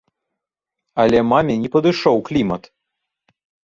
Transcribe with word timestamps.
Але 1.03 1.19
маме 1.33 1.53
не 1.61 1.69
падышоў 1.79 2.17
клімат. 2.33 2.63